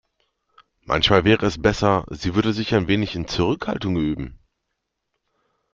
[0.83, 4.39] Manchmal wäre es besser, sie würde sich ein wenig in Zurückhaltung üben.